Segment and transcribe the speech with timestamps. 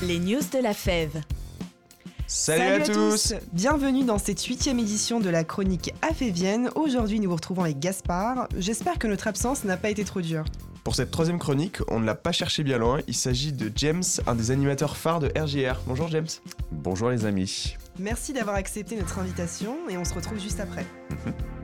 [0.00, 1.22] Les news de la fève.
[2.28, 3.34] Salut, à, tous.
[3.52, 6.70] Bienvenue dans cette huitième édition de la chronique afévienne.
[6.76, 8.48] Aujourd'hui, nous vous retrouvons avec Gaspard.
[8.56, 10.44] J'espère que notre absence n'a pas été trop dure.
[10.84, 13.00] Pour cette troisième chronique, on ne l'a pas cherché bien loin.
[13.08, 15.80] Il s'agit de James, un des animateurs phares de RJR.
[15.88, 16.28] Bonjour James.
[16.70, 17.76] Bonjour les amis.
[17.98, 20.86] Merci d'avoir accepté notre invitation et on se retrouve juste après.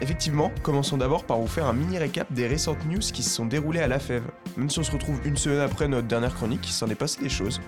[0.00, 3.46] Effectivement, commençons d'abord par vous faire un mini récap des récentes news qui se sont
[3.46, 4.24] déroulées à la fève.
[4.56, 7.20] Même si on se retrouve une semaine après notre dernière chronique, il s'en est passé
[7.22, 7.60] des choses.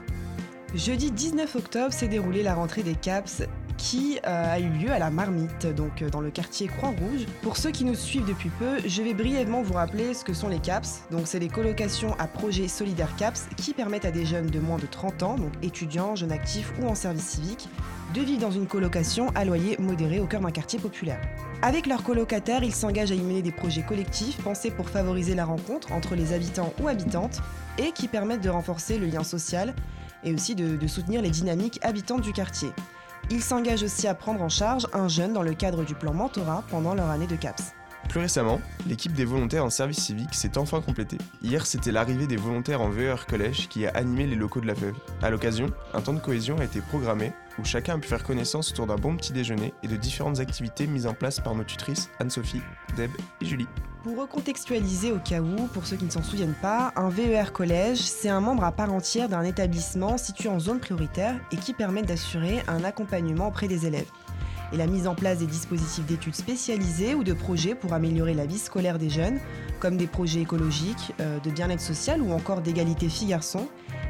[0.76, 3.44] Jeudi 19 octobre s'est déroulée la rentrée des CAPS
[3.78, 7.24] qui euh, a eu lieu à la Marmite, donc euh, dans le quartier Croix-Rouge.
[7.40, 10.48] Pour ceux qui nous suivent depuis peu, je vais brièvement vous rappeler ce que sont
[10.48, 11.00] les CAPS.
[11.10, 14.76] Donc c'est les colocations à projet solidaire CAPS qui permettent à des jeunes de moins
[14.76, 17.70] de 30 ans, donc étudiants, jeunes actifs ou en service civique,
[18.14, 21.20] de vivre dans une colocation à loyer modéré au cœur d'un quartier populaire.
[21.62, 25.46] Avec leurs colocataires, ils s'engagent à y mener des projets collectifs pensés pour favoriser la
[25.46, 27.40] rencontre entre les habitants ou habitantes
[27.78, 29.74] et qui permettent de renforcer le lien social
[30.26, 32.68] et aussi de, soutenir les dynamiques habitantes du quartier.
[33.30, 36.62] Ils s'engagent aussi à prendre en charge un jeune dans le cadre du plan mentorat
[36.70, 37.72] pendant leur année de CAPS.
[38.08, 41.18] Plus récemment, l'équipe des volontaires en service civique s'est enfin complétée.
[41.42, 44.74] Hier, c'était l'arrivée des volontaires en VER Collège qui a animé les locaux de la
[44.74, 44.94] fève.
[45.22, 48.70] À l'occasion, un temps de cohésion a été programmé où chacun a pu faire connaissance
[48.70, 52.10] autour d'un bon petit déjeuner et de différentes activités mises en place par nos tutrices
[52.20, 52.62] Anne-Sophie,
[52.96, 53.68] Deb et Julie.
[54.02, 57.98] Pour recontextualiser au cas où, pour ceux qui ne s'en souviennent pas, un VER collège,
[57.98, 62.02] c'est un membre à part entière d'un établissement situé en zone prioritaire et qui permet
[62.02, 64.10] d'assurer un accompagnement auprès des élèves.
[64.72, 68.46] Et la mise en place des dispositifs d'études spécialisés ou de projets pour améliorer la
[68.46, 69.38] vie scolaire des jeunes,
[69.80, 73.68] comme des projets écologiques, euh, de bien-être social ou encore d'égalité filles-garçons.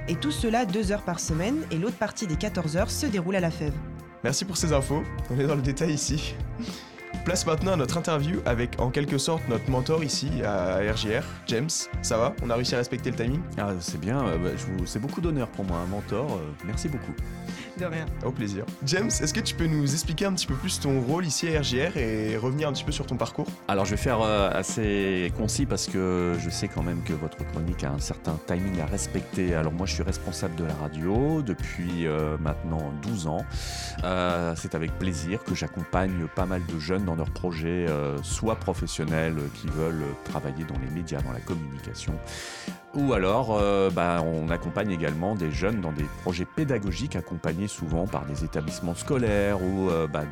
[0.09, 3.37] Et tout cela deux heures par semaine et l'autre partie des 14 heures se déroule
[3.37, 3.75] à la fève.
[4.25, 6.35] Merci pour ces infos, on est dans le détail ici.
[7.27, 11.69] Place maintenant à notre interview avec en quelque sorte notre mentor ici à RGR, James.
[12.01, 12.33] Ça va?
[12.41, 13.41] On a réussi à respecter le timing?
[13.59, 14.51] Ah, c'est bien, euh, bah,
[14.85, 16.35] c'est beaucoup d'honneur pour moi, un mentor.
[16.35, 17.11] euh, merci beaucoup.
[17.79, 18.07] De rien.
[18.25, 18.65] Au plaisir.
[18.85, 21.61] James, est-ce que tu peux nous expliquer un petit peu plus ton rôle ici à
[21.61, 23.47] RGR et revenir un petit peu sur ton parcours?
[23.69, 27.37] Alors je vais faire euh, assez concis parce que je sais quand même que votre
[27.49, 29.55] chronique a un certain timing à respecter.
[29.55, 33.45] Alors moi je suis responsable de la radio depuis euh, maintenant 12 ans.
[34.05, 38.57] Euh, c'est avec plaisir que j'accompagne pas mal de jeunes dans leurs projets, euh, soit
[38.57, 42.15] professionnels qui veulent travailler dans les médias, dans la communication,
[42.97, 48.07] ou alors euh, bah, on accompagne également des jeunes dans des projets pédagogiques accompagnés souvent
[48.07, 50.25] par des établissements scolaires ou euh, bah,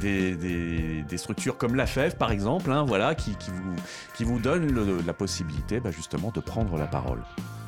[0.00, 3.76] des, structures comme la FEV par exemple, hein, voilà, qui, vous,
[4.14, 7.22] qui donnent la possibilité bah, justement de prendre la parole.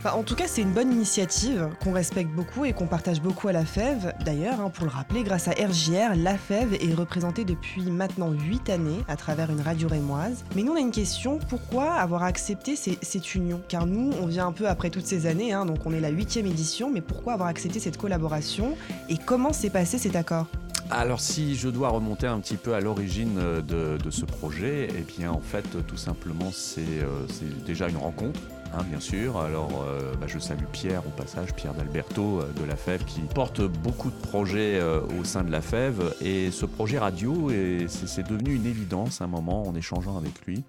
[0.05, 3.53] En tout cas, c'est une bonne initiative qu'on respecte beaucoup et qu'on partage beaucoup à
[3.53, 4.13] la FEV.
[4.25, 8.71] D'ailleurs, hein, pour le rappeler, grâce à RJR, la FEV est représentée depuis maintenant 8
[8.71, 10.45] années à travers une radio rémoise.
[10.55, 13.61] Mais nous, on a une question pourquoi avoir accepté cette union?
[13.69, 16.39] Car nous, vient un peu après toutes ces années, hein, donc on est la 8
[16.39, 18.77] édition, mais pourquoi avoir accepté cette collaboration
[19.09, 20.47] et comment s'est passé cet accord?
[20.91, 24.89] Alors si je dois remonter un petit peu à l'origine euh, de, de ce projet,
[24.97, 28.41] eh bien en fait tout simplement c'est euh, c'est déjà une rencontre.
[28.75, 32.65] Hein, bien sûr, alors euh, bah, je salue Pierre au passage, Pierre d'Alberto euh, de
[32.65, 36.67] la FEV qui porte beaucoup de projets euh, au sein de la FEV et ce
[36.67, 37.51] projet radio
[37.89, 40.65] c'est devenu une évidence à un moment en échangeant avec lui.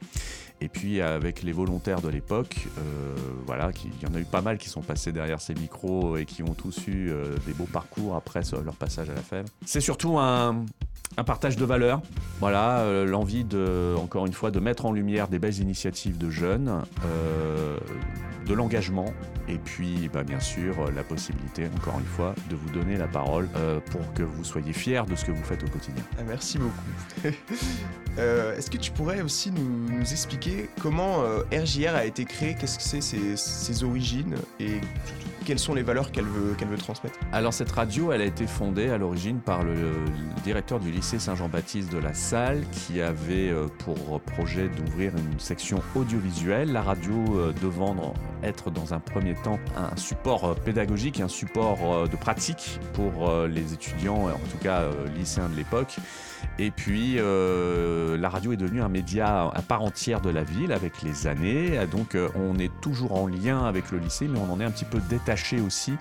[0.62, 2.68] Et puis avec les volontaires de l'époque,
[3.46, 6.26] voilà, il y en a eu pas mal qui sont passés derrière ces micros et
[6.26, 7.14] qui ont tous eu
[7.46, 9.46] des beaux parcours après leur passage à la FEV.
[9.66, 10.66] C'est surtout un,
[11.19, 12.02] un partage de valeurs,
[12.40, 16.30] voilà, euh, l'envie de, encore une fois, de mettre en lumière des belles initiatives de
[16.30, 17.78] jeunes, euh,
[18.47, 19.13] de l'engagement,
[19.50, 23.50] et puis bah, bien sûr la possibilité, encore une fois, de vous donner la parole
[23.57, 26.03] euh, pour que vous soyez fiers de ce que vous faites au quotidien.
[26.18, 27.36] Ah, Merci beaucoup.
[28.19, 32.56] Euh, Est-ce que tu pourrais aussi nous, expliquer comment euh, RJR a été créé?
[32.59, 34.81] Qu'est-ce que c'est ses, origines et
[35.46, 37.18] quelles sont les valeurs qu'elle veut, transmettre?
[37.31, 39.74] Alors cette radio, elle a été fondée à l'origine par le,
[40.44, 45.81] directeur du lycée Saint-Jean-Baptiste de la Salle qui avait euh, pour projet d'ouvrir une section
[45.96, 46.72] audiovisuelle.
[46.72, 48.13] La radio euh, devant
[48.44, 53.30] être dans un premier temps un support euh, pédagogique, un support euh, de pratique pour
[53.30, 55.98] euh, les étudiants, en tout cas euh, lycéens de l'époque.
[56.57, 60.71] Et puis euh, la radio est devenue un média à part entière de la ville
[60.71, 61.80] avec les années.
[61.91, 64.71] Donc euh, on est toujours en lien avec le lycée, mais on en est un
[64.71, 65.94] petit peu détaché aussi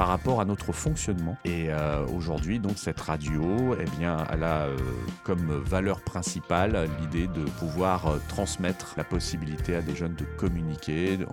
[0.00, 1.36] par rapport à notre fonctionnement.
[1.44, 4.78] Et euh, aujourd'hui, donc cette radio, eh bien, elle a euh,
[5.24, 11.18] comme valeur principale l'idée de pouvoir euh, transmettre la possibilité à des jeunes de communiquer,
[11.18, 11.26] de,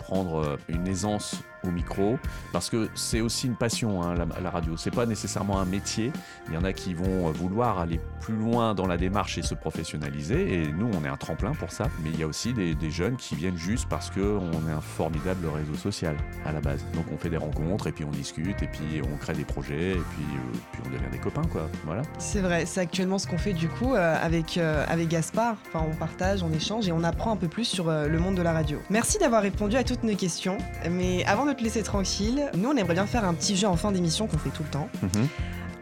[0.00, 2.18] prendre une aisance au micro,
[2.52, 4.76] parce que c'est aussi une passion, hein, la, la radio.
[4.76, 6.12] C'est pas nécessairement un métier.
[6.48, 9.54] Il y en a qui vont vouloir aller plus loin dans la démarche et se
[9.54, 11.88] professionnaliser, et nous, on est un tremplin pour ça.
[12.02, 14.80] Mais il y a aussi des, des jeunes qui viennent juste parce qu'on est un
[14.80, 16.84] formidable réseau social à la base.
[16.94, 19.44] Donc on fait des rencontres, rencontre et puis on discute et puis on crée des
[19.44, 21.68] projets et puis, euh, puis on devient des copains quoi.
[21.84, 22.02] Voilà.
[22.18, 25.56] C'est vrai, c'est actuellement ce qu'on fait du coup euh, avec, euh, avec Gaspard.
[25.68, 28.42] Enfin, on partage, on échange et on apprend un peu plus sur le monde de
[28.42, 28.80] la radio.
[28.90, 30.58] Merci d'avoir répondu à toutes nos questions.
[30.90, 33.76] Mais avant de te laisser tranquille, nous on aimerait bien faire un petit jeu en
[33.76, 34.88] fin d'émission qu'on fait tout le temps.
[35.02, 35.28] Mhm.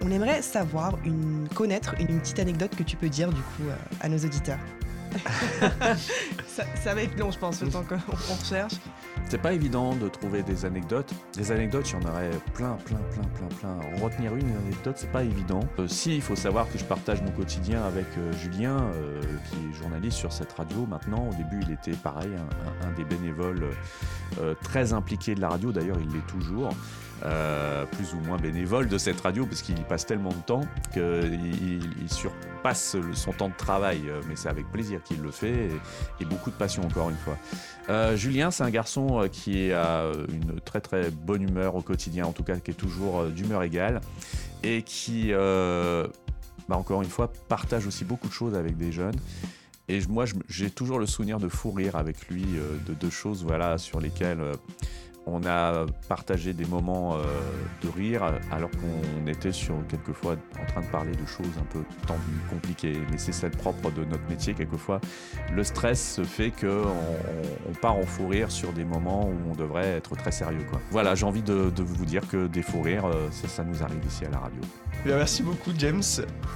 [0.03, 3.65] On aimerait savoir, une, connaître une, une petite anecdote que tu peux dire du coup
[4.01, 4.59] à nos auditeurs.
[6.47, 8.75] ça, ça va être long, je pense, le temps qu'on on recherche.
[9.29, 11.13] C'est pas évident de trouver des anecdotes.
[11.35, 13.97] Des anecdotes, il y en aurait plein, plein, plein, plein, plein.
[13.97, 15.61] En retenir une anecdote, c'est pas évident.
[15.79, 19.57] Euh, si, il faut savoir que je partage mon quotidien avec euh, Julien, euh, qui
[19.57, 21.29] est journaliste sur cette radio maintenant.
[21.29, 22.31] Au début, il était pareil,
[22.83, 23.71] un, des bénévoles
[24.63, 25.73] très impliqués de la radio.
[25.73, 26.71] D'ailleurs, il l'est toujours.
[27.27, 30.61] Euh, plus ou moins bénévole de cette radio parce qu'il y passe tellement de temps
[30.93, 35.71] qu'il il surpasse son temps de travail Euh, mais c'est avec plaisir qu'il le fait
[36.21, 37.39] et, beaucoup de passion encore une fois
[37.89, 42.33] euh, Julien, c'est un garçon qui a une très très bonne humeur au quotidien, en
[42.33, 44.01] tout cas qui est toujours d'humeur égale
[44.63, 46.07] et qui, bah,
[46.71, 49.17] encore une fois, partage aussi beaucoup de choses avec des jeunes.
[49.89, 52.47] Et moi, j'ai toujours le souvenir de fou rire avec lui,
[52.87, 54.41] de deux choses voilà, sur lesquelles
[55.27, 57.23] on a partagé des moments euh,
[57.83, 61.83] de rire alors qu'on était sur quelquefois en train de parler de choses un peu
[62.07, 62.97] tendues, compliquées.
[63.11, 65.01] Mais c'est ça le propre de notre métier quelquefois
[65.53, 66.85] le stress fait que
[67.69, 70.65] on, part en fou rire sur des moments où on devrait être très sérieux.
[70.91, 74.25] Voilà, j'ai envie de, vous dire que des fous rires, euh, ça, nous arrive ici
[74.25, 74.61] à la radio.
[75.05, 76.03] Eh merci beaucoup James.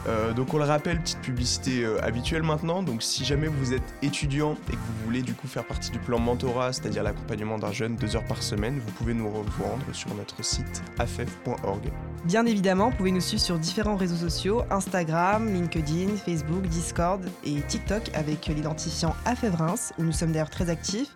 [0.06, 2.82] Euh, donc on le rappelle, petite publicité habituelle maintenant.
[2.82, 5.98] Donc si jamais vous êtes étudiant et que vous voulez du coup faire partie du
[5.98, 10.12] plan mentorat, c'est-à-dire l'accompagnement d'un jeune deux heures par semaine, vous pouvez nous rejoindre sur
[10.14, 11.92] notre site afef.org.
[12.24, 17.60] Bien évidemment, vous pouvez nous suivre sur différents réseaux sociaux Instagram, LinkedIn, Facebook, Discord et
[17.62, 21.14] TikTok avec l'identifiant AFEVRINS où nous sommes d'ailleurs très actifs.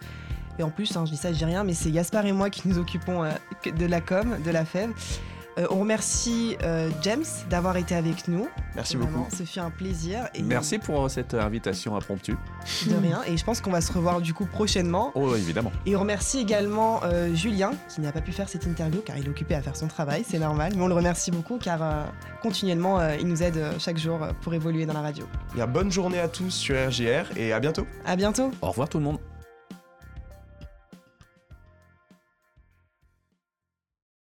[0.60, 2.48] Et en plus, hein, je dis ça, je dis rien, mais c'est Gaspard et moi
[2.48, 3.32] qui nous occupons euh,
[3.76, 4.90] de la com, de la FEV.
[5.62, 8.48] Euh, on remercie euh, James d'avoir été avec nous.
[8.74, 9.36] Merci Vraiment, beaucoup.
[9.36, 10.28] Ce fut un plaisir.
[10.34, 12.36] Et Merci pour cette invitation impromptue.
[12.88, 13.20] De rien.
[13.26, 15.12] Et je pense qu'on va se revoir du coup prochainement.
[15.14, 15.72] Oh, évidemment.
[15.86, 19.26] Et on remercie également euh, Julien qui n'a pas pu faire cette interview car il
[19.26, 20.72] est occupé à faire son travail, c'est normal.
[20.76, 22.04] Mais on le remercie beaucoup car euh,
[22.42, 25.26] continuellement euh, il nous aide euh, chaque jour euh, pour évoluer dans la radio.
[25.54, 27.86] Bien, bonne journée à tous sur RGR et à bientôt.
[28.04, 28.50] À bientôt.
[28.60, 29.18] Au revoir tout le monde.